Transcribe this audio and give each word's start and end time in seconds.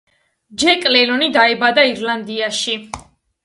ჯეკ 0.63 0.87
ლენონი 0.93 1.29
დაიბადა 1.37 1.87
ირლანდიაში. 1.93 2.79